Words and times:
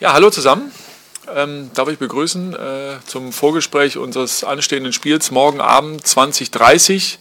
Ja, 0.00 0.12
hallo 0.12 0.30
zusammen. 0.30 0.70
Ähm, 1.34 1.72
darf 1.74 1.88
ich 1.88 1.98
begrüßen 1.98 2.54
äh, 2.54 2.98
zum 3.04 3.32
Vorgespräch 3.32 3.98
unseres 3.98 4.44
anstehenden 4.44 4.92
Spiels 4.92 5.32
morgen 5.32 5.60
Abend 5.60 6.06
2030 6.06 7.18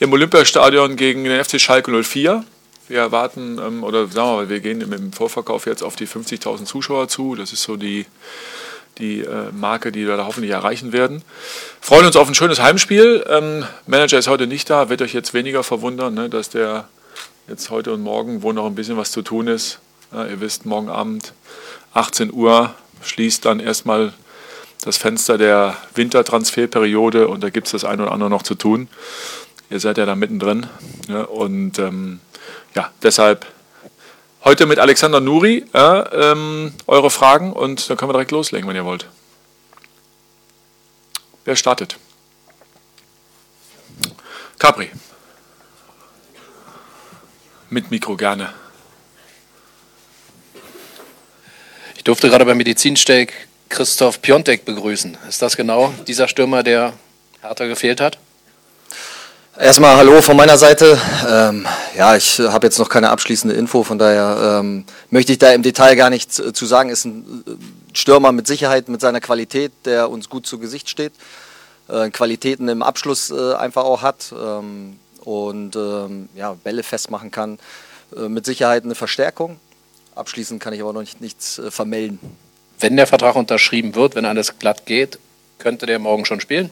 im 0.00 0.12
Olympiastadion 0.12 0.96
gegen 0.96 1.24
den 1.24 1.42
FC 1.42 1.58
Schalke 1.58 1.90
04. 2.02 2.44
Wir 2.88 2.98
erwarten, 2.98 3.58
ähm, 3.58 3.82
oder 3.82 4.06
sagen 4.08 4.28
wir 4.28 4.36
mal, 4.36 4.48
wir 4.50 4.60
gehen 4.60 4.82
im 4.82 5.14
Vorverkauf 5.14 5.64
jetzt 5.64 5.82
auf 5.82 5.96
die 5.96 6.06
50.000 6.06 6.66
Zuschauer 6.66 7.08
zu. 7.08 7.36
Das 7.36 7.54
ist 7.54 7.62
so 7.62 7.76
die, 7.76 8.04
die 8.98 9.20
äh, 9.20 9.50
Marke, 9.52 9.90
die 9.90 10.06
wir 10.06 10.18
da 10.18 10.26
hoffentlich 10.26 10.52
erreichen 10.52 10.92
werden. 10.92 11.22
Freuen 11.80 12.04
uns 12.04 12.16
auf 12.16 12.28
ein 12.28 12.34
schönes 12.34 12.60
Heimspiel. 12.60 13.24
Ähm, 13.30 13.64
Manager 13.86 14.18
ist 14.18 14.28
heute 14.28 14.46
nicht 14.46 14.68
da, 14.68 14.90
wird 14.90 15.00
euch 15.00 15.14
jetzt 15.14 15.32
weniger 15.32 15.64
verwundern, 15.64 16.12
ne, 16.12 16.28
dass 16.28 16.50
der 16.50 16.86
jetzt 17.48 17.70
heute 17.70 17.94
und 17.94 18.02
morgen, 18.02 18.42
wo 18.42 18.52
noch 18.52 18.66
ein 18.66 18.74
bisschen 18.74 18.98
was 18.98 19.10
zu 19.10 19.22
tun 19.22 19.46
ist. 19.46 19.78
Ja, 20.12 20.26
ihr 20.26 20.40
wisst, 20.42 20.66
morgen 20.66 20.90
Abend 20.90 21.32
18 21.94 22.32
Uhr 22.32 22.74
schließt 23.02 23.44
dann 23.44 23.60
erstmal 23.60 24.12
das 24.84 24.96
Fenster 24.96 25.38
der 25.38 25.76
Wintertransferperiode 25.94 27.28
und 27.28 27.42
da 27.42 27.50
gibt 27.50 27.68
es 27.68 27.72
das 27.72 27.84
eine 27.84 28.02
oder 28.02 28.12
andere 28.12 28.30
noch 28.30 28.42
zu 28.42 28.54
tun. 28.54 28.88
Ihr 29.70 29.80
seid 29.80 29.96
ja 29.96 30.04
da 30.04 30.14
mittendrin. 30.14 30.66
Ja, 31.08 31.22
und 31.22 31.78
ähm, 31.78 32.20
ja, 32.74 32.90
deshalb 33.02 33.46
heute 34.44 34.66
mit 34.66 34.78
Alexander 34.78 35.20
Nuri 35.20 35.64
ja, 35.72 36.12
ähm, 36.12 36.74
eure 36.86 37.10
Fragen 37.10 37.52
und 37.52 37.88
dann 37.88 37.96
können 37.96 38.10
wir 38.10 38.14
direkt 38.14 38.32
loslegen, 38.32 38.68
wenn 38.68 38.76
ihr 38.76 38.84
wollt. 38.84 39.06
Wer 41.44 41.56
startet? 41.56 41.96
Capri. 44.58 44.90
Mit 47.70 47.90
Mikro 47.90 48.16
gerne. 48.16 48.52
Ich 52.04 52.06
durfte 52.06 52.28
gerade 52.28 52.44
beim 52.44 52.58
Medizinsteak 52.58 53.32
Christoph 53.70 54.20
Piontek 54.20 54.66
begrüßen. 54.66 55.16
Ist 55.26 55.40
das 55.40 55.56
genau 55.56 55.94
dieser 56.06 56.28
Stürmer, 56.28 56.62
der 56.62 56.92
härter 57.40 57.66
gefehlt 57.66 58.02
hat? 58.02 58.18
Erstmal 59.58 59.96
Hallo 59.96 60.20
von 60.20 60.36
meiner 60.36 60.58
Seite. 60.58 61.00
Ähm, 61.26 61.66
ja, 61.96 62.14
ich 62.14 62.40
habe 62.40 62.66
jetzt 62.66 62.78
noch 62.78 62.90
keine 62.90 63.08
abschließende 63.08 63.56
Info, 63.56 63.84
von 63.84 63.98
daher 63.98 64.58
ähm, 64.60 64.84
möchte 65.08 65.32
ich 65.32 65.38
da 65.38 65.54
im 65.54 65.62
Detail 65.62 65.96
gar 65.96 66.10
nichts 66.10 66.42
zu 66.52 66.66
sagen. 66.66 66.90
Ist 66.90 67.06
ein 67.06 67.42
äh, 67.46 67.96
Stürmer 67.96 68.32
mit 68.32 68.46
Sicherheit, 68.46 68.90
mit 68.90 69.00
seiner 69.00 69.22
Qualität, 69.22 69.72
der 69.86 70.10
uns 70.10 70.28
gut 70.28 70.46
zu 70.46 70.58
Gesicht 70.58 70.90
steht, 70.90 71.14
äh, 71.88 72.10
Qualitäten 72.10 72.68
im 72.68 72.82
Abschluss 72.82 73.30
äh, 73.30 73.54
einfach 73.54 73.84
auch 73.84 74.02
hat 74.02 74.30
ähm, 74.38 74.98
und 75.20 75.74
ähm, 75.74 76.28
ja, 76.34 76.52
Bälle 76.52 76.82
festmachen 76.82 77.30
kann. 77.30 77.58
Äh, 78.16 78.28
mit 78.28 78.44
Sicherheit 78.46 78.84
eine 78.84 78.94
Verstärkung. 78.94 79.58
Abschließend 80.14 80.62
kann 80.62 80.72
ich 80.72 80.80
aber 80.80 80.92
noch 80.92 81.00
nicht, 81.00 81.20
nichts 81.20 81.58
äh, 81.58 81.70
vermelden. 81.70 82.18
Wenn 82.78 82.96
der 82.96 83.06
Vertrag 83.06 83.36
unterschrieben 83.36 83.94
wird, 83.94 84.14
wenn 84.14 84.24
alles 84.24 84.58
glatt 84.58 84.86
geht, 84.86 85.18
könnte 85.58 85.86
der 85.86 85.98
morgen 85.98 86.24
schon 86.24 86.40
spielen? 86.40 86.70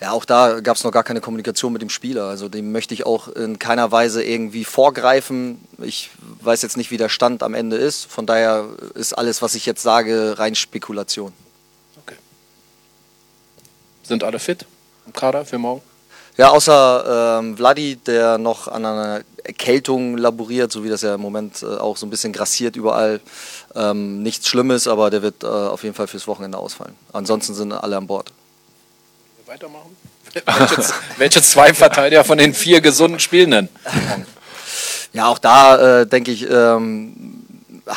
Ja, 0.00 0.10
auch 0.10 0.24
da 0.24 0.58
gab 0.60 0.76
es 0.76 0.82
noch 0.82 0.90
gar 0.90 1.04
keine 1.04 1.20
Kommunikation 1.20 1.72
mit 1.72 1.80
dem 1.80 1.88
Spieler. 1.88 2.24
Also 2.24 2.48
dem 2.48 2.72
möchte 2.72 2.92
ich 2.92 3.06
auch 3.06 3.28
in 3.28 3.60
keiner 3.60 3.92
Weise 3.92 4.24
irgendwie 4.24 4.64
vorgreifen. 4.64 5.60
Ich 5.78 6.10
weiß 6.40 6.62
jetzt 6.62 6.76
nicht, 6.76 6.90
wie 6.90 6.96
der 6.96 7.08
Stand 7.08 7.44
am 7.44 7.54
Ende 7.54 7.76
ist. 7.76 8.06
Von 8.06 8.26
daher 8.26 8.66
ist 8.94 9.12
alles, 9.12 9.42
was 9.42 9.54
ich 9.54 9.64
jetzt 9.64 9.82
sage, 9.82 10.38
rein 10.38 10.56
Spekulation. 10.56 11.32
Okay. 12.04 12.16
Sind 14.02 14.24
alle 14.24 14.40
fit 14.40 14.66
im 15.06 15.12
Kader 15.12 15.44
für 15.44 15.58
morgen? 15.58 15.82
Ja, 16.36 16.48
außer 16.48 17.38
ähm, 17.38 17.56
Vladi, 17.56 17.94
der 17.94 18.38
noch 18.38 18.66
an 18.66 18.84
einer 18.84 19.20
Erkältung 19.44 20.16
laboriert, 20.16 20.72
so 20.72 20.84
wie 20.84 20.88
das 20.88 21.02
ja 21.02 21.14
im 21.14 21.20
Moment 21.20 21.62
äh, 21.62 21.66
auch 21.66 21.96
so 21.96 22.06
ein 22.06 22.10
bisschen 22.10 22.32
grassiert 22.32 22.76
überall. 22.76 23.20
Ähm, 23.74 24.22
nichts 24.22 24.48
Schlimmes, 24.48 24.86
aber 24.86 25.10
der 25.10 25.22
wird 25.22 25.42
äh, 25.42 25.46
auf 25.46 25.82
jeden 25.82 25.94
Fall 25.94 26.06
fürs 26.06 26.26
Wochenende 26.26 26.58
ausfallen. 26.58 26.94
Ansonsten 27.12 27.54
sind 27.54 27.72
alle 27.72 27.96
an 27.96 28.06
Bord. 28.06 28.32
Weitermachen? 29.46 29.96
welche, 30.34 30.94
welche 31.18 31.42
zwei 31.42 31.74
Verteidiger 31.74 32.24
von 32.24 32.38
den 32.38 32.54
vier 32.54 32.80
gesunden 32.80 33.20
spielen 33.20 33.50
denn? 33.50 33.68
Ja, 35.12 35.26
auch 35.26 35.38
da 35.38 36.00
äh, 36.00 36.06
denke 36.06 36.30
ich, 36.30 36.48
ähm, 36.48 37.31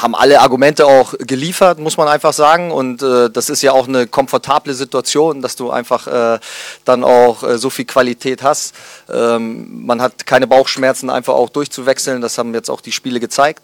haben 0.01 0.15
alle 0.15 0.41
Argumente 0.41 0.85
auch 0.85 1.13
geliefert, 1.19 1.79
muss 1.79 1.97
man 1.97 2.07
einfach 2.07 2.33
sagen. 2.33 2.71
Und 2.71 3.01
äh, 3.01 3.29
das 3.29 3.49
ist 3.49 3.61
ja 3.61 3.71
auch 3.71 3.87
eine 3.87 4.07
komfortable 4.07 4.73
Situation, 4.73 5.41
dass 5.41 5.55
du 5.55 5.71
einfach 5.71 6.07
äh, 6.07 6.39
dann 6.83 7.03
auch 7.03 7.43
äh, 7.43 7.57
so 7.57 7.69
viel 7.69 7.85
Qualität 7.85 8.43
hast. 8.43 8.75
Ähm, 9.09 9.85
man 9.85 10.01
hat 10.01 10.25
keine 10.25 10.47
Bauchschmerzen, 10.47 11.09
einfach 11.09 11.33
auch 11.33 11.49
durchzuwechseln. 11.49 12.21
Das 12.21 12.37
haben 12.37 12.53
jetzt 12.53 12.69
auch 12.69 12.81
die 12.81 12.91
Spiele 12.91 13.19
gezeigt. 13.19 13.61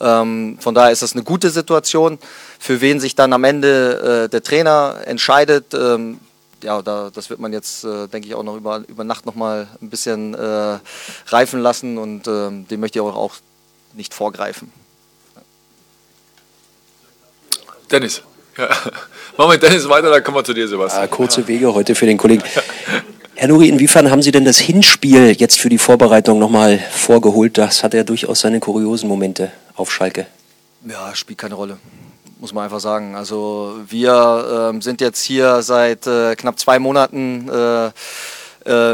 Ähm, 0.00 0.58
von 0.60 0.74
daher 0.74 0.92
ist 0.92 1.02
das 1.02 1.12
eine 1.14 1.22
gute 1.22 1.50
Situation. 1.50 2.18
Für 2.58 2.80
wen 2.80 3.00
sich 3.00 3.14
dann 3.14 3.32
am 3.32 3.44
Ende 3.44 4.24
äh, 4.24 4.28
der 4.28 4.42
Trainer 4.42 5.00
entscheidet, 5.04 5.74
ähm, 5.74 6.20
ja, 6.62 6.82
da, 6.82 7.10
das 7.12 7.30
wird 7.30 7.40
man 7.40 7.52
jetzt, 7.52 7.84
äh, 7.84 8.06
denke 8.08 8.28
ich, 8.28 8.34
auch 8.34 8.42
noch 8.42 8.56
über, 8.56 8.82
über 8.86 9.04
Nacht 9.04 9.26
noch 9.26 9.34
mal 9.34 9.66
ein 9.80 9.88
bisschen 9.88 10.34
äh, 10.34 10.78
reifen 11.28 11.60
lassen 11.60 11.96
und 11.96 12.26
ähm, 12.28 12.68
dem 12.68 12.80
möchte 12.80 12.98
ich 12.98 13.02
auch, 13.02 13.16
auch 13.16 13.34
nicht 13.94 14.14
vorgreifen. 14.14 14.70
Dennis. 17.90 18.22
Ja. 18.56 18.68
Machen 19.36 19.52
wir 19.52 19.58
Dennis 19.58 19.88
weiter, 19.88 20.10
dann 20.10 20.22
kommen 20.22 20.36
wir 20.36 20.44
zu 20.44 20.52
dir, 20.52 20.68
Sebastian. 20.68 21.02
Ah, 21.02 21.06
kurze 21.06 21.46
Wege 21.48 21.72
heute 21.72 21.94
für 21.94 22.06
den 22.06 22.18
Kollegen. 22.18 22.42
Herr 23.34 23.48
Nuri, 23.48 23.68
inwiefern 23.68 24.10
haben 24.10 24.22
Sie 24.22 24.32
denn 24.32 24.44
das 24.44 24.58
Hinspiel 24.58 25.32
jetzt 25.32 25.58
für 25.58 25.70
die 25.70 25.78
Vorbereitung 25.78 26.38
nochmal 26.38 26.78
vorgeholt? 26.90 27.56
Das 27.56 27.82
hat 27.82 27.94
ja 27.94 28.02
durchaus 28.02 28.40
seine 28.40 28.60
kuriosen 28.60 29.08
Momente 29.08 29.50
auf 29.76 29.90
Schalke. 29.90 30.26
Ja, 30.86 31.14
spielt 31.14 31.38
keine 31.38 31.54
Rolle, 31.54 31.78
muss 32.38 32.52
man 32.52 32.64
einfach 32.64 32.80
sagen. 32.80 33.14
Also 33.14 33.76
wir 33.88 34.72
äh, 34.74 34.82
sind 34.82 35.00
jetzt 35.00 35.22
hier 35.22 35.62
seit 35.62 36.06
äh, 36.06 36.34
knapp 36.36 36.58
zwei 36.58 36.78
Monaten 36.78 37.48
äh, 37.48 37.90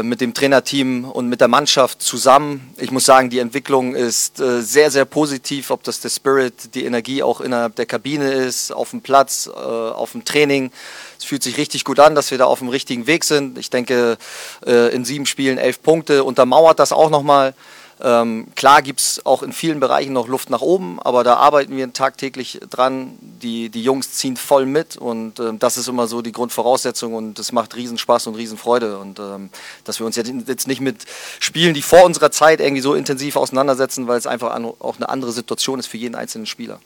mit 0.01 0.21
dem 0.21 0.33
Trainerteam 0.33 1.03
und 1.03 1.27
mit 1.27 1.41
der 1.41 1.49
Mannschaft 1.49 2.01
zusammen. 2.01 2.73
Ich 2.77 2.91
muss 2.91 3.03
sagen, 3.03 3.29
die 3.29 3.39
Entwicklung 3.39 3.95
ist 3.95 4.39
äh, 4.39 4.61
sehr, 4.61 4.91
sehr 4.91 5.03
positiv, 5.03 5.71
ob 5.71 5.83
das 5.83 5.99
der 5.99 6.09
Spirit, 6.09 6.73
die 6.73 6.85
Energie 6.85 7.21
auch 7.21 7.41
innerhalb 7.41 7.75
der 7.75 7.85
Kabine 7.85 8.31
ist, 8.31 8.71
auf 8.71 8.91
dem 8.91 9.01
Platz, 9.01 9.49
äh, 9.53 9.59
auf 9.59 10.13
dem 10.13 10.23
Training. 10.23 10.71
Es 11.19 11.25
fühlt 11.25 11.43
sich 11.43 11.57
richtig 11.57 11.83
gut 11.83 11.99
an, 11.99 12.15
dass 12.15 12.31
wir 12.31 12.37
da 12.37 12.45
auf 12.45 12.59
dem 12.59 12.69
richtigen 12.69 13.07
Weg 13.07 13.25
sind. 13.25 13.57
Ich 13.57 13.69
denke, 13.69 14.17
in 14.65 15.03
sieben 15.03 15.25
Spielen 15.25 15.57
elf 15.57 15.81
Punkte 15.81 16.23
untermauert 16.23 16.79
das 16.79 16.91
auch 16.91 17.09
nochmal. 17.09 17.55
Ähm, 17.99 18.47
klar 18.55 18.83
gibt 18.83 18.99
es 18.99 19.25
auch 19.25 19.41
in 19.41 19.51
vielen 19.51 19.79
Bereichen 19.79 20.13
noch 20.13 20.27
Luft 20.27 20.51
nach 20.51 20.61
oben, 20.61 20.99
aber 21.01 21.23
da 21.23 21.35
arbeiten 21.37 21.75
wir 21.75 21.91
tagtäglich 21.93 22.59
dran. 22.69 23.17
Die, 23.21 23.69
die 23.69 23.81
Jungs 23.81 24.13
ziehen 24.13 24.37
voll 24.37 24.67
mit 24.67 24.97
und 24.97 25.39
ähm, 25.39 25.57
das 25.57 25.77
ist 25.77 25.87
immer 25.87 26.07
so 26.07 26.21
die 26.21 26.31
Grundvoraussetzung 26.31 27.15
und 27.15 27.39
es 27.39 27.51
macht 27.51 27.75
Riesenspaß 27.75 28.27
und 28.27 28.35
Riesenfreude. 28.35 28.99
Und 28.99 29.19
ähm, 29.19 29.49
dass 29.83 29.99
wir 29.99 30.05
uns 30.05 30.15
jetzt, 30.15 30.31
jetzt 30.47 30.67
nicht 30.67 30.81
mit 30.81 31.05
Spielen, 31.39 31.73
die 31.73 31.81
vor 31.81 32.03
unserer 32.03 32.29
Zeit 32.29 32.59
irgendwie 32.59 32.81
so 32.81 32.93
intensiv 32.93 33.35
auseinandersetzen, 33.35 34.07
weil 34.07 34.19
es 34.19 34.27
einfach 34.27 34.51
an, 34.51 34.65
auch 34.65 34.97
eine 34.97 35.09
andere 35.09 35.31
Situation 35.31 35.79
ist 35.79 35.87
für 35.87 35.97
jeden 35.97 36.13
einzelnen 36.13 36.45
Spieler. 36.45 36.79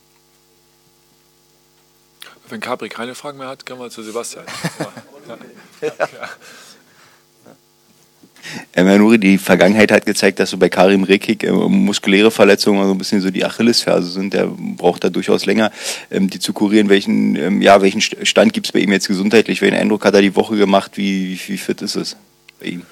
Wenn 2.47 2.61
Capri 2.61 2.89
keine 2.89 3.15
Fragen 3.15 3.37
mehr 3.37 3.47
hat, 3.47 3.65
können 3.65 3.79
wir 3.79 3.89
zu 3.89 4.03
Sebastian. 4.03 4.45
ja. 4.79 5.37
Ja. 5.81 5.93
Ja. 5.99 6.29
Herr 8.73 8.97
Nuri, 8.97 9.17
die 9.17 9.37
Vergangenheit 9.37 9.91
hat 9.91 10.05
gezeigt, 10.05 10.39
dass 10.39 10.49
so 10.49 10.57
bei 10.57 10.69
Karim 10.69 11.03
Rekik 11.03 11.43
äh, 11.43 11.51
muskuläre 11.51 12.31
Verletzungen 12.31 12.85
so 12.85 12.91
ein 12.91 12.97
bisschen 12.97 13.21
so 13.21 13.29
die 13.29 13.45
Achillesferse 13.45 14.09
sind. 14.09 14.33
Der 14.33 14.47
braucht 14.47 15.03
da 15.03 15.09
durchaus 15.09 15.45
länger, 15.45 15.71
ähm, 16.09 16.29
die 16.29 16.39
zu 16.39 16.53
kurieren. 16.53 16.89
Welchen, 16.89 17.35
ähm, 17.35 17.61
ja, 17.61 17.81
welchen 17.81 18.01
Stand 18.01 18.53
gibt 18.53 18.67
es 18.67 18.71
bei 18.71 18.79
ihm 18.79 18.91
jetzt 18.91 19.07
gesundheitlich? 19.07 19.61
Welchen 19.61 19.77
Eindruck 19.77 20.05
hat 20.05 20.15
er 20.15 20.21
die 20.21 20.35
Woche 20.35 20.55
gemacht? 20.57 20.91
Wie, 20.95 21.39
wie 21.47 21.57
fit 21.57 21.81
ist 21.81 21.95
es 21.95 22.15
bei 22.59 22.67
ihm? 22.67 22.83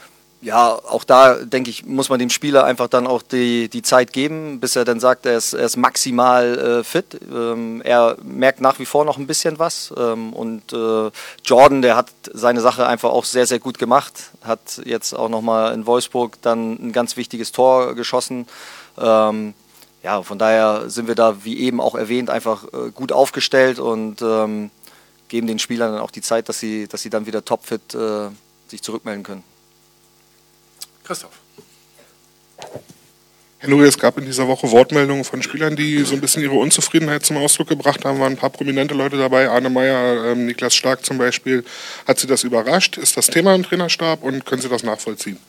Ja, 0.41 0.71
auch 0.73 1.03
da 1.03 1.35
denke 1.35 1.69
ich, 1.69 1.85
muss 1.85 2.07
man 2.07 2.17
dem 2.17 2.29
Spieler 2.29 2.63
einfach 2.63 2.87
dann 2.87 3.07
auch 3.07 3.21
die, 3.21 3.67
die 3.67 3.81
Zeit 3.81 4.13
geben, 4.13 4.61
bis 4.61 4.77
er 4.77 4.85
dann 4.85 5.01
sagt, 5.01 5.25
er 5.25 5.35
ist, 5.35 5.53
er 5.53 5.65
ist 5.65 5.75
maximal 5.75 6.57
äh, 6.57 6.83
fit. 6.85 7.19
Ähm, 7.29 7.81
er 7.83 8.15
merkt 8.23 8.61
nach 8.61 8.79
wie 8.79 8.85
vor 8.85 9.03
noch 9.03 9.17
ein 9.17 9.27
bisschen 9.27 9.59
was. 9.59 9.93
Ähm, 9.97 10.31
und 10.31 10.71
äh, 10.71 11.11
Jordan, 11.43 11.81
der 11.81 11.97
hat 11.97 12.07
seine 12.33 12.61
Sache 12.61 12.87
einfach 12.87 13.09
auch 13.09 13.25
sehr, 13.25 13.47
sehr 13.47 13.59
gut 13.59 13.79
gemacht. 13.79 14.31
Hat 14.41 14.81
jetzt 14.85 15.13
auch 15.13 15.27
nochmal 15.27 15.73
in 15.73 15.85
Wolfsburg 15.85 16.41
dann 16.41 16.73
ein 16.75 16.93
ganz 16.93 17.17
wichtiges 17.17 17.51
Tor 17.51 17.93
geschossen. 17.95 18.47
Ähm, 18.97 19.53
ja, 20.03 20.23
von 20.23 20.39
daher 20.39 20.89
sind 20.89 21.09
wir 21.09 21.15
da, 21.15 21.43
wie 21.43 21.59
eben 21.59 21.81
auch 21.81 21.95
erwähnt, 21.95 22.29
einfach 22.29 22.63
äh, 22.71 22.91
gut 22.91 23.11
aufgestellt 23.11 23.77
und 23.77 24.21
ähm, 24.21 24.71
geben 25.27 25.47
den 25.47 25.59
Spielern 25.59 25.91
dann 25.91 26.01
auch 26.01 26.11
die 26.11 26.21
Zeit, 26.21 26.47
dass 26.47 26.61
sie, 26.61 26.87
dass 26.87 27.01
sie 27.01 27.09
dann 27.09 27.25
wieder 27.25 27.43
topfit 27.43 27.93
äh, 27.93 28.29
sich 28.69 28.81
zurückmelden 28.81 29.23
können. 29.23 29.43
Christoph. 31.09 31.31
Herr 33.57 33.67
Nuri, 33.67 33.87
es 33.87 33.97
gab 33.97 34.19
in 34.19 34.25
dieser 34.25 34.47
Woche 34.47 34.69
Wortmeldungen 34.69 35.23
von 35.23 35.41
Spielern, 35.41 35.75
die 35.75 36.03
so 36.03 36.13
ein 36.13 36.21
bisschen 36.21 36.43
ihre 36.43 36.53
Unzufriedenheit 36.53 37.25
zum 37.25 37.37
Ausdruck 37.37 37.67
gebracht 37.67 38.05
haben. 38.05 38.19
Waren 38.19 38.33
ein 38.33 38.37
paar 38.37 38.51
prominente 38.51 38.93
Leute 38.93 39.17
dabei, 39.17 39.49
Arne 39.49 39.71
Meyer, 39.71 40.25
ähm, 40.25 40.45
Niklas 40.45 40.75
Stark 40.75 41.03
zum 41.03 41.17
Beispiel. 41.17 41.65
Hat 42.07 42.19
Sie 42.19 42.27
das 42.27 42.43
überrascht? 42.43 42.99
Ist 42.99 43.17
das 43.17 43.25
Thema 43.25 43.55
im 43.55 43.63
Trainerstab 43.63 44.21
und 44.21 44.45
können 44.45 44.61
Sie 44.61 44.69
das 44.69 44.83
nachvollziehen? 44.83 45.39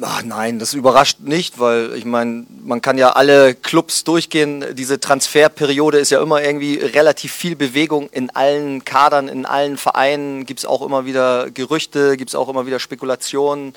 Ach 0.00 0.22
nein, 0.22 0.58
das 0.58 0.72
überrascht 0.72 1.20
nicht, 1.20 1.60
weil 1.60 1.92
ich 1.96 2.06
meine, 2.06 2.46
man 2.64 2.80
kann 2.80 2.96
ja 2.96 3.10
alle 3.10 3.54
Clubs 3.54 4.04
durchgehen. 4.04 4.64
Diese 4.72 5.00
Transferperiode 5.00 5.98
ist 5.98 6.10
ja 6.10 6.22
immer 6.22 6.42
irgendwie 6.42 6.78
relativ 6.78 7.30
viel 7.30 7.56
Bewegung 7.56 8.08
in 8.08 8.30
allen 8.30 8.86
Kadern, 8.86 9.28
in 9.28 9.44
allen 9.44 9.76
Vereinen. 9.76 10.46
Gibt 10.46 10.60
es 10.60 10.66
auch 10.66 10.80
immer 10.80 11.04
wieder 11.04 11.50
Gerüchte, 11.50 12.16
gibt 12.16 12.30
es 12.30 12.34
auch 12.34 12.48
immer 12.48 12.66
wieder 12.66 12.80
Spekulationen. 12.80 13.74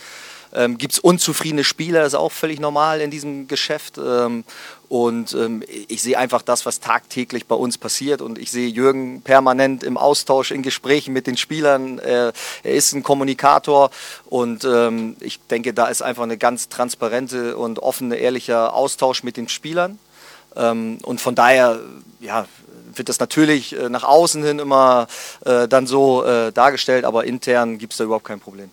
Ähm, 0.57 0.79
Gibt 0.79 0.93
es 0.93 0.99
unzufriedene 0.99 1.63
Spieler, 1.63 1.99
das 1.99 2.13
ist 2.13 2.19
auch 2.19 2.31
völlig 2.31 2.59
normal 2.59 2.99
in 2.99 3.11
diesem 3.11 3.47
Geschäft. 3.47 3.99
Ähm, 3.99 4.43
und 4.89 5.33
ähm, 5.33 5.63
ich 5.87 6.01
sehe 6.01 6.17
einfach 6.17 6.41
das, 6.41 6.65
was 6.65 6.79
tagtäglich 6.79 7.45
bei 7.45 7.55
uns 7.55 7.77
passiert. 7.77 8.21
Und 8.21 8.39
ich 8.39 8.49
sehe 8.49 8.67
Jürgen 8.67 9.21
permanent 9.21 9.83
im 9.83 9.97
Austausch, 9.97 10.49
in 10.49 10.63
Gesprächen 10.63 11.13
mit 11.13 11.27
den 11.27 11.37
Spielern. 11.37 11.99
Er, 11.99 12.33
er 12.63 12.73
ist 12.73 12.93
ein 12.93 13.03
Kommunikator. 13.03 13.91
Und 14.25 14.63
ähm, 14.65 15.15
ich 15.19 15.39
denke, 15.41 15.73
da 15.73 15.87
ist 15.87 16.01
einfach 16.01 16.23
eine 16.23 16.37
ganz 16.37 16.69
transparente 16.69 17.55
und 17.55 17.79
offene, 17.79 18.15
ehrlicher 18.15 18.73
Austausch 18.73 19.23
mit 19.23 19.37
den 19.37 19.49
Spielern. 19.49 19.99
Ähm, 20.55 20.97
und 21.03 21.21
von 21.21 21.35
daher, 21.35 21.79
ja, 22.19 22.47
wird 22.95 23.09
das 23.09 23.19
natürlich 23.19 23.77
äh, 23.77 23.89
nach 23.89 24.03
außen 24.03 24.43
hin 24.43 24.57
immer 24.57 25.07
äh, 25.45 25.67
dann 25.67 25.85
so 25.85 26.23
äh, 26.23 26.51
dargestellt, 26.51 27.05
aber 27.05 27.25
intern 27.25 27.77
gibt 27.77 27.93
es 27.93 27.97
da 27.97 28.05
überhaupt 28.05 28.25
kein 28.25 28.39
Problem. 28.39 28.71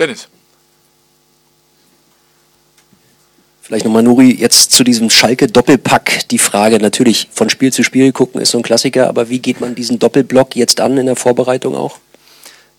Dennis. 0.00 0.28
Vielleicht 3.60 3.84
nochmal, 3.84 4.02
Nuri, 4.02 4.34
jetzt 4.34 4.72
zu 4.72 4.82
diesem 4.82 5.10
Schalke-Doppelpack. 5.10 6.28
Die 6.30 6.38
Frage 6.38 6.80
natürlich, 6.80 7.28
von 7.30 7.50
Spiel 7.50 7.72
zu 7.72 7.84
Spiel 7.84 8.10
gucken 8.10 8.40
ist 8.40 8.50
so 8.50 8.58
ein 8.58 8.64
Klassiker, 8.64 9.08
aber 9.08 9.28
wie 9.28 9.38
geht 9.38 9.60
man 9.60 9.76
diesen 9.76 10.00
Doppelblock 10.00 10.56
jetzt 10.56 10.80
an 10.80 10.96
in 10.96 11.06
der 11.06 11.14
Vorbereitung 11.14 11.76
auch? 11.76 11.98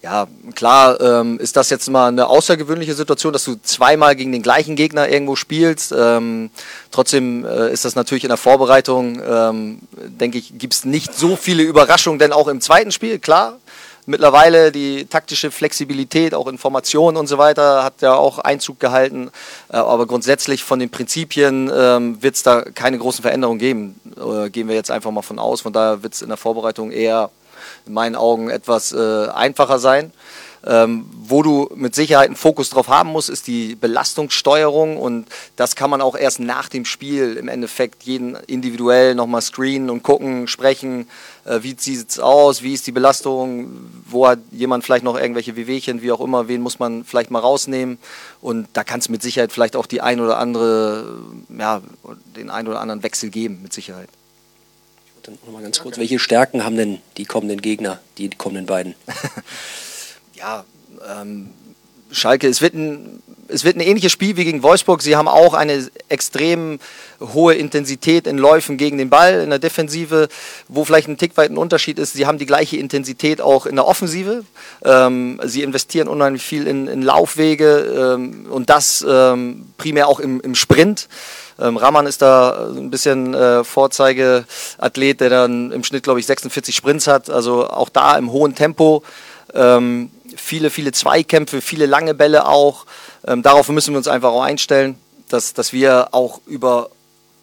Ja, 0.01 0.27
klar 0.55 0.99
ähm, 0.99 1.39
ist 1.39 1.55
das 1.55 1.69
jetzt 1.69 1.87
mal 1.87 2.07
eine 2.07 2.27
außergewöhnliche 2.27 2.95
Situation, 2.95 3.31
dass 3.31 3.45
du 3.45 3.55
zweimal 3.61 4.15
gegen 4.15 4.31
den 4.31 4.41
gleichen 4.41 4.75
Gegner 4.75 5.07
irgendwo 5.07 5.35
spielst. 5.35 5.93
Ähm, 5.95 6.49
trotzdem 6.89 7.45
äh, 7.45 7.71
ist 7.71 7.85
das 7.85 7.95
natürlich 7.95 8.23
in 8.23 8.29
der 8.29 8.37
Vorbereitung, 8.37 9.21
ähm, 9.23 9.79
denke 9.95 10.39
ich, 10.39 10.57
gibt 10.57 10.73
es 10.73 10.85
nicht 10.85 11.13
so 11.13 11.35
viele 11.35 11.61
Überraschungen, 11.61 12.17
denn 12.17 12.33
auch 12.33 12.47
im 12.47 12.61
zweiten 12.61 12.91
Spiel, 12.91 13.19
klar, 13.19 13.59
mittlerweile 14.11 14.71
die 14.71 15.05
taktische 15.05 15.49
Flexibilität, 15.49 16.35
auch 16.35 16.47
Informationen 16.47 17.17
und 17.17 17.27
so 17.27 17.37
weiter, 17.39 17.83
hat 17.83 18.01
ja 18.01 18.13
auch 18.13 18.37
Einzug 18.37 18.79
gehalten. 18.79 19.31
Äh, 19.69 19.77
aber 19.77 20.05
grundsätzlich 20.05 20.63
von 20.63 20.77
den 20.77 20.91
Prinzipien 20.91 21.71
ähm, 21.73 22.21
wird 22.21 22.35
es 22.35 22.43
da 22.43 22.61
keine 22.61 22.99
großen 22.99 23.23
Veränderungen 23.23 23.57
geben. 23.57 23.99
Äh, 24.15 24.49
gehen 24.49 24.67
wir 24.67 24.75
jetzt 24.75 24.91
einfach 24.91 25.09
mal 25.09 25.23
von 25.23 25.39
aus. 25.39 25.61
Von 25.61 25.73
daher 25.73 26.03
wird 26.03 26.13
es 26.13 26.21
in 26.21 26.27
der 26.27 26.37
Vorbereitung 26.37 26.91
eher 26.91 27.31
in 27.87 27.93
meinen 27.93 28.15
Augen 28.15 28.49
etwas 28.49 28.91
äh, 28.91 29.27
einfacher 29.29 29.79
sein. 29.79 30.11
Ähm, 30.63 31.09
wo 31.23 31.41
du 31.41 31.71
mit 31.75 31.95
Sicherheit 31.95 32.27
einen 32.27 32.35
Fokus 32.35 32.69
drauf 32.69 32.87
haben 32.87 33.09
musst, 33.09 33.31
ist 33.31 33.47
die 33.47 33.73
Belastungssteuerung 33.73 34.97
und 34.97 35.25
das 35.55 35.75
kann 35.75 35.89
man 35.89 36.01
auch 36.01 36.15
erst 36.15 36.39
nach 36.39 36.69
dem 36.69 36.85
Spiel 36.85 37.35
im 37.35 37.47
Endeffekt 37.47 38.03
jeden 38.03 38.35
individuell 38.35 39.15
nochmal 39.15 39.41
screenen 39.41 39.89
und 39.89 40.03
gucken, 40.03 40.47
sprechen, 40.47 41.07
äh, 41.45 41.63
wie 41.63 41.75
sieht 41.75 42.07
es 42.07 42.19
aus, 42.19 42.61
wie 42.61 42.73
ist 42.73 42.85
die 42.85 42.91
Belastung, 42.91 43.71
wo 44.05 44.27
hat 44.27 44.37
jemand 44.51 44.83
vielleicht 44.83 45.03
noch 45.03 45.17
irgendwelche 45.17 45.55
Wehwehchen, 45.55 46.03
wie 46.03 46.11
auch 46.11 46.21
immer, 46.21 46.47
wen 46.47 46.61
muss 46.61 46.77
man 46.77 47.05
vielleicht 47.05 47.31
mal 47.31 47.39
rausnehmen 47.39 47.97
und 48.39 48.67
da 48.73 48.83
kann 48.83 48.99
es 48.99 49.09
mit 49.09 49.23
Sicherheit 49.23 49.51
vielleicht 49.51 49.75
auch 49.75 49.87
die 49.87 50.01
ein 50.01 50.19
oder 50.19 50.37
andere, 50.37 51.21
ja, 51.57 51.81
den 52.35 52.51
ein 52.51 52.67
oder 52.67 52.81
anderen 52.81 53.01
Wechsel 53.01 53.31
geben, 53.31 53.61
mit 53.63 53.73
Sicherheit. 53.73 54.09
Dann 55.23 55.39
noch 55.45 55.53
mal 55.53 55.63
ganz 55.63 55.79
kurz, 55.79 55.97
welche 55.97 56.19
Stärken 56.19 56.63
haben 56.63 56.75
denn 56.77 56.99
die 57.17 57.25
kommenden 57.25 57.61
Gegner, 57.61 57.99
die 58.19 58.29
kommenden 58.29 58.67
beiden? 58.67 58.93
ja, 60.41 60.65
ähm, 61.07 61.49
Schalke, 62.11 62.47
es 62.47 62.61
wird, 62.61 62.73
ein, 62.73 63.21
es 63.47 63.63
wird 63.63 63.77
ein 63.77 63.79
ähnliches 63.79 64.11
Spiel 64.11 64.35
wie 64.35 64.43
gegen 64.43 64.63
Wolfsburg. 64.63 65.01
Sie 65.01 65.15
haben 65.15 65.27
auch 65.27 65.53
eine 65.53 65.87
extrem 66.09 66.79
hohe 67.21 67.53
Intensität 67.53 68.25
in 68.25 68.37
Läufen 68.37 68.75
gegen 68.75 68.97
den 68.97 69.09
Ball 69.09 69.41
in 69.41 69.51
der 69.51 69.59
Defensive, 69.59 70.27
wo 70.67 70.83
vielleicht 70.83 71.07
ein 71.07 71.17
Tick 71.17 71.37
weit 71.37 71.51
ein 71.51 71.57
Unterschied 71.57 71.99
ist. 71.99 72.13
Sie 72.13 72.25
haben 72.25 72.39
die 72.39 72.47
gleiche 72.47 72.77
Intensität 72.77 73.39
auch 73.39 73.65
in 73.67 73.75
der 73.75 73.87
Offensive. 73.87 74.43
Ähm, 74.83 75.39
sie 75.45 75.61
investieren 75.61 76.07
unheimlich 76.07 76.41
viel 76.41 76.67
in, 76.67 76.87
in 76.87 77.03
Laufwege 77.03 78.15
ähm, 78.17 78.47
und 78.49 78.69
das 78.69 79.05
ähm, 79.07 79.67
primär 79.77 80.07
auch 80.07 80.19
im, 80.19 80.41
im 80.41 80.55
Sprint. 80.55 81.07
Ähm, 81.59 81.77
Rahman 81.77 82.07
ist 82.07 82.23
da 82.23 82.71
ein 82.75 82.89
bisschen 82.89 83.35
äh, 83.35 83.63
Vorzeigeathlet, 83.63 85.21
der 85.21 85.29
dann 85.29 85.71
im 85.71 85.83
Schnitt, 85.83 86.03
glaube 86.03 86.19
ich, 86.19 86.25
46 86.25 86.75
Sprints 86.75 87.07
hat. 87.07 87.29
Also 87.29 87.69
auch 87.69 87.89
da 87.89 88.17
im 88.17 88.31
hohen 88.31 88.55
Tempo. 88.55 89.03
Ähm, 89.53 90.09
viele, 90.37 90.69
viele 90.69 90.91
Zweikämpfe, 90.91 91.61
viele 91.61 91.85
lange 91.85 92.13
Bälle 92.13 92.47
auch. 92.47 92.85
Ähm, 93.25 93.41
darauf 93.41 93.69
müssen 93.69 93.93
wir 93.93 93.97
uns 93.97 94.07
einfach 94.07 94.31
auch 94.31 94.43
einstellen, 94.43 94.97
dass, 95.29 95.53
dass 95.53 95.73
wir 95.73 96.13
auch 96.13 96.41
über 96.45 96.89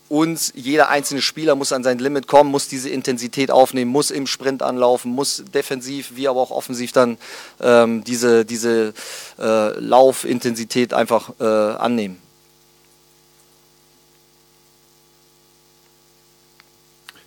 uns, 0.08 0.52
jeder 0.54 0.88
einzelne 0.88 1.20
Spieler 1.20 1.54
muss 1.54 1.72
an 1.72 1.84
sein 1.84 1.98
Limit 1.98 2.26
kommen, 2.26 2.50
muss 2.50 2.68
diese 2.68 2.88
Intensität 2.88 3.50
aufnehmen, 3.50 3.90
muss 3.90 4.10
im 4.10 4.26
Sprint 4.26 4.62
anlaufen, 4.62 5.12
muss 5.12 5.44
defensiv 5.52 6.16
wie 6.16 6.28
aber 6.28 6.40
auch 6.40 6.50
offensiv 6.50 6.92
dann 6.92 7.18
ähm, 7.60 8.04
diese, 8.04 8.44
diese 8.44 8.94
äh, 9.38 9.78
Laufintensität 9.78 10.94
einfach 10.94 11.30
äh, 11.40 11.44
annehmen. 11.44 12.20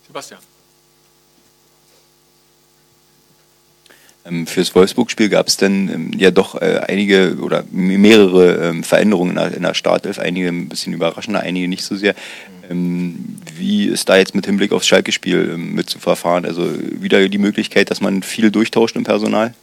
Sebastian. 0.06 0.51
Fürs 4.46 4.74
Wolfsburg-Spiel 4.74 5.28
gab 5.28 5.48
es 5.48 5.56
dann 5.56 5.88
ähm, 5.88 6.10
ja 6.16 6.30
doch 6.30 6.60
äh, 6.60 6.80
einige 6.86 7.38
oder 7.40 7.64
mehrere 7.70 8.68
ähm, 8.68 8.84
Veränderungen 8.84 9.30
in 9.30 9.36
der, 9.36 9.54
in 9.54 9.62
der 9.62 9.74
Startelf, 9.74 10.18
einige 10.18 10.48
ein 10.48 10.68
bisschen 10.68 10.92
überraschender, 10.92 11.40
einige 11.40 11.68
nicht 11.68 11.84
so 11.84 11.96
sehr. 11.96 12.14
wie 12.68 13.86
ist 13.86 14.08
da 14.08 14.16
jetzt 14.16 14.34
mit 14.34 14.46
Hinblick 14.46 14.72
aufs 14.72 14.86
Schalke-Spiel 14.86 15.56
mit 15.58 15.90
zu 15.90 15.98
verfahren? 15.98 16.46
Also 16.46 16.70
wieder 16.78 17.28
die 17.28 17.38
Möglichkeit, 17.38 17.90
dass 17.90 18.00
man 18.00 18.22
viel 18.22 18.50
durchtauscht 18.50 18.96
im 18.96 19.04
Personal? 19.04 19.54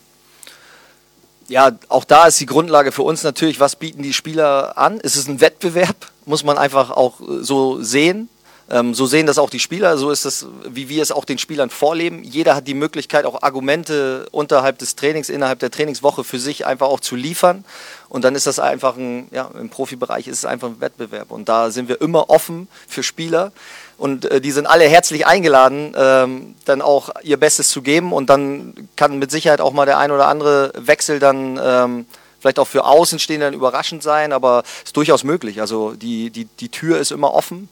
Ja, 1.50 1.72
auch 1.88 2.04
da 2.04 2.28
ist 2.28 2.40
die 2.40 2.46
Grundlage 2.46 2.92
für 2.92 3.02
uns 3.02 3.24
natürlich, 3.24 3.60
was 3.60 3.76
bieten 3.76 4.04
die 4.04 4.14
Spieler 4.14 4.78
an? 4.78 5.00
Ist 5.00 5.16
es 5.16 5.28
ein 5.28 5.42
Wettbewerb? 5.42 6.12
Muss 6.26 6.44
man 6.44 6.60
einfach 6.60 6.92
auch 6.92 7.20
äh, 7.22 7.44
so 7.44 7.82
sehen. 7.82 8.30
Ähm, 8.72 8.94
so 8.94 9.08
sehen 9.08 9.26
das 9.26 9.40
auch 9.40 9.50
die 9.50 9.60
Spieler, 9.60 9.98
so 9.98 10.12
ist 10.12 10.26
es, 10.26 10.46
wie 10.64 10.90
wir 10.90 11.02
es 11.02 11.12
auch 11.12 11.26
den 11.26 11.40
Spielern 11.40 11.72
vorleben. 11.72 12.24
Jeder 12.24 12.56
hat 12.56 12.68
die 12.68 12.76
Möglichkeit, 12.76 13.26
auch 13.26 13.42
Argumente 13.42 14.28
unterhalb 14.32 14.78
des 14.78 14.96
Trainings, 14.96 15.30
innerhalb 15.30 15.60
der 15.60 15.72
Trainingswoche 15.72 16.24
für 16.24 16.40
sich 16.40 16.66
einfach 16.68 16.88
auch 16.88 17.00
zu 17.00 17.16
liefern. 17.16 17.66
Und 18.10 18.24
dann 18.24 18.36
ist 18.36 18.48
das 18.48 18.60
einfach 18.60 18.96
ein, 18.96 19.28
ja, 19.32 19.50
im 19.60 19.70
Profibereich 19.70 20.28
ist 20.28 20.40
es 20.40 20.46
einfach 20.46 20.68
ein 20.68 20.82
Wettbewerb. 20.82 21.32
Und 21.32 21.50
da 21.50 21.72
sind 21.72 21.90
wir 21.90 22.00
immer 22.00 22.30
offen 22.30 22.68
für 22.88 23.02
Spieler. 23.02 23.52
Und 23.98 24.26
äh, 24.26 24.40
die 24.40 24.52
sind 24.52 24.68
alle 24.68 24.86
herzlich 24.86 25.26
eingeladen, 25.26 25.94
ähm, 25.98 26.56
dann 26.66 26.82
auch 26.82 27.10
ihr 27.24 27.38
Bestes 27.38 27.70
zu 27.70 27.82
geben. 27.82 28.14
Und 28.14 28.30
dann 28.30 28.74
kann 28.96 29.18
mit 29.18 29.32
Sicherheit 29.32 29.62
auch 29.62 29.74
mal 29.74 29.86
der 29.86 29.98
ein 29.98 30.12
oder 30.12 30.28
andere 30.28 30.72
Wechsel 30.76 31.20
dann 31.20 31.60
ähm, 31.62 32.06
vielleicht 32.40 32.60
auch 32.60 32.68
für 32.68 32.86
Außenstehende 32.86 33.50
überraschend 33.50 34.04
sein, 34.04 34.32
aber 34.32 34.64
ist 34.84 34.96
durchaus 34.96 35.24
möglich. 35.24 35.60
Also 35.60 35.94
die, 35.94 36.30
die, 36.30 36.46
die 36.46 36.70
Tür 36.70 37.00
ist 37.00 37.12
immer 37.12 37.34
offen. 37.34 37.68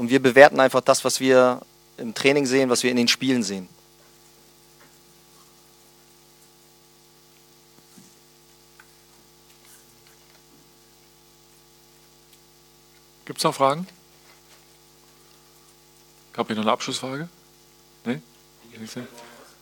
Und 0.00 0.08
wir 0.08 0.22
bewerten 0.22 0.60
einfach 0.60 0.80
das, 0.80 1.04
was 1.04 1.20
wir 1.20 1.60
im 1.98 2.14
Training 2.14 2.46
sehen, 2.46 2.70
was 2.70 2.82
wir 2.82 2.90
in 2.90 2.96
den 2.96 3.06
Spielen 3.06 3.42
sehen. 3.42 3.68
Gibt 13.26 13.40
es 13.40 13.44
noch 13.44 13.54
Fragen? 13.54 13.86
Gab 16.32 16.46
hier 16.46 16.56
noch 16.56 16.62
eine 16.62 16.72
Abschlussfrage? 16.72 17.28
Nee? 18.06 18.22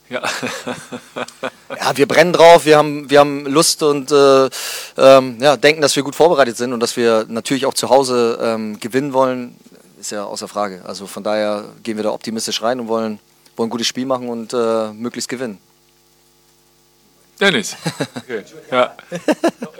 Ja. 0.09 0.23
ja, 1.68 1.97
wir 1.97 2.07
brennen 2.07 2.33
drauf, 2.33 2.64
wir 2.64 2.78
haben, 2.78 3.11
wir 3.11 3.18
haben 3.18 3.45
Lust 3.45 3.83
und 3.83 4.12
äh, 4.12 4.49
ähm, 4.99 5.38
ja, 5.40 5.57
denken, 5.57 5.83
dass 5.83 5.97
wir 5.97 6.04
gut 6.04 6.14
vorbereitet 6.14 6.57
sind 6.57 6.73
und 6.73 6.78
dass 6.78 6.97
wir 6.97 7.26
natürlich 7.28 7.66
auch 7.66 7.75
zu 7.75 7.90
Hause 7.90 8.38
ähm, 8.40 8.78
gewinnen 8.78 9.12
wollen 9.12 9.59
ist 10.00 10.12
ja 10.12 10.25
außer 10.25 10.49
Frage. 10.49 10.83
Also 10.85 11.07
von 11.07 11.23
daher 11.23 11.64
gehen 11.83 11.97
wir 11.97 12.05
da 12.05 12.11
optimistisch 12.11 12.62
rein 12.62 12.81
und 12.81 12.88
wollen, 12.88 13.19
wollen 13.57 13.69
ein 13.69 13.71
gutes 13.71 13.87
Spiel 13.87 14.07
machen 14.07 14.28
und 14.28 14.52
äh, 14.52 14.93
möglichst 14.93 15.28
gewinnen. 15.28 15.59
Dennis. 17.40 17.76
Okay. 18.17 18.45
Ja. 18.71 18.95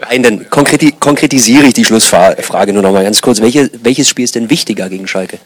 Nein, 0.01 0.23
dann 0.23 0.49
konkreti 0.49 0.91
konkretisiere 0.93 1.67
ich 1.67 1.75
die 1.75 1.85
Schlussfrage 1.85 2.73
nur 2.73 2.81
noch 2.81 2.91
mal 2.91 3.03
ganz 3.03 3.21
kurz. 3.21 3.41
Welche, 3.41 3.69
welches 3.83 4.09
Spiel 4.09 4.25
ist 4.25 4.33
denn 4.33 4.49
wichtiger 4.49 4.89
gegen 4.89 5.07
Schalke? 5.07 5.37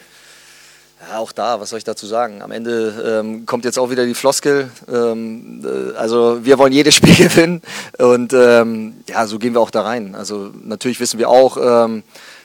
Ja, 1.10 1.18
auch 1.20 1.34
da, 1.34 1.60
was 1.60 1.72
soll 1.72 1.77
ich 1.77 1.84
dazu 1.84 2.06
sagen? 2.06 2.42
Am 2.42 2.51
Ende 2.51 3.20
ähm, 3.20 3.46
kommt 3.46 3.65
jetzt 3.65 3.77
auch 3.77 3.89
wieder 3.89 4.06
die 4.06 4.13
Floskel. 4.13 4.72
Ähm, 4.92 5.65
äh, 5.65 5.98
also 5.98 6.46
wir 6.46 6.58
wollen 6.58 6.72
jedes 6.72 6.96
Spiel 7.00 7.15
gewinnen 7.15 7.62
und 7.98 8.32
ähm, 8.32 8.96
ja, 9.10 9.27
so 9.27 9.38
gehen 9.39 9.53
wir 9.53 9.60
auch 9.60 9.72
da 9.72 9.82
rein. 9.82 10.15
Also 10.15 10.51
natürlich 10.63 11.01
wissen 11.01 11.20
wir 11.20 11.30
auch, 11.30 11.58
ähm, 11.58 12.03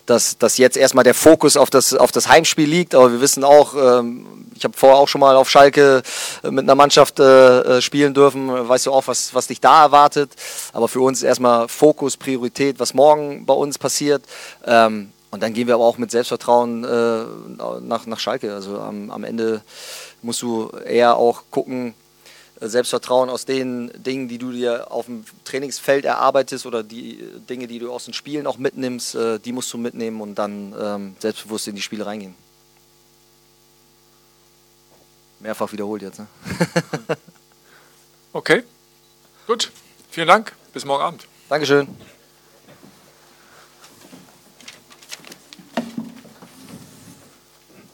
dass, 0.09 0.39
dass 0.39 0.57
jetzt 0.57 0.77
erstmal 0.77 1.05
der 1.05 1.15
Fokus 1.15 1.57
auf 1.57 1.69
das, 1.69 1.93
auf 1.93 2.13
das 2.13 2.29
Heimspiel 2.29 2.69
liegt, 2.69 2.95
aber 2.95 3.13
wir 3.13 3.21
wissen 3.21 3.45
auch, 3.45 3.75
ähm, 3.75 4.27
ich 4.55 4.65
habe 4.65 4.77
vorher 4.77 4.99
auch 4.99 5.07
schon 5.07 5.21
mal 5.21 5.37
auf 5.37 5.51
Schalke 5.51 6.03
äh, 6.43 6.51
mit 6.51 6.65
einer 6.65 6.75
Mannschaft 6.75 7.21
äh, 7.21 7.61
äh, 7.79 7.81
spielen 7.83 8.15
dürfen. 8.15 8.49
Weißt 8.69 8.87
du 8.87 8.93
auch, 8.93 9.07
was, 9.07 9.35
was 9.35 9.47
dich 9.47 9.61
da 9.61 9.83
erwartet. 9.83 10.31
Aber 10.73 10.89
für 10.89 11.01
uns 11.01 11.23
erstmal 11.23 11.69
Fokus, 11.69 12.17
Priorität, 12.17 12.81
was 12.81 12.95
morgen 12.95 13.45
bei 13.45 13.55
uns 13.55 13.79
passiert. 13.79 14.23
Ähm, 14.65 15.13
und 15.31 15.43
dann 15.43 15.53
gehen 15.53 15.67
wir 15.67 15.75
aber 15.75 15.85
auch 15.85 15.99
mit 15.99 16.11
Selbstvertrauen 16.11 16.85
äh, 16.85 17.25
nach, 17.83 18.07
nach 18.07 18.19
Schalke. 18.19 18.55
Also 18.55 18.81
am, 18.81 19.11
am 19.11 19.25
Ende 19.25 19.63
musst 20.23 20.41
du 20.41 20.71
eher 20.87 21.17
auch 21.17 21.43
gucken, 21.51 21.95
Selbstvertrauen 22.61 23.31
aus 23.31 23.45
den 23.45 23.91
Dingen, 23.95 24.29
die 24.29 24.39
du 24.39 24.51
dir 24.51 24.91
auf 24.91 25.07
dem 25.07 25.25
Trainingsfeld 25.45 26.05
erarbeitest 26.05 26.67
oder 26.67 26.83
die 26.83 27.19
Dinge, 27.49 27.67
die 27.67 27.79
du 27.79 27.93
aus 27.93 28.05
den 28.05 28.15
Spielen 28.15 28.47
auch 28.47 28.59
mitnimmst, 28.59 29.15
äh, 29.15 29.39
die 29.39 29.53
musst 29.53 29.73
du 29.73 29.79
mitnehmen 29.79 30.21
und 30.21 30.35
dann 30.37 30.75
ähm, 30.79 31.17
selbstbewusst 31.19 31.69
in 31.69 31.77
die 31.77 31.83
Spiele 31.83 32.07
reingehen. 32.07 32.35
Mehrfach 35.41 35.73
wiederholt 35.73 36.03
jetzt. 36.03 36.19
Ne? 36.19 36.27
okay, 38.33 38.65
gut. 39.47 39.71
Vielen 40.11 40.29
Dank. 40.29 40.53
Bis 40.73 40.85
morgen 40.85 41.03
Abend. 41.03 41.29
Dankeschön. 41.49 41.89